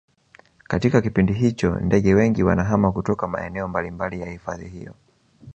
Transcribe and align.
katika 0.63 1.01
kipindi 1.01 1.33
hicho 1.33 1.75
ndege 1.75 2.13
wengi 2.13 2.43
wanahama 2.43 2.91
kutoka 2.91 3.27
maeneo 3.27 3.67
mbalimbali 3.67 4.21
ya 4.21 4.31
hifadhi 4.31 4.67
hiyo 4.67 4.95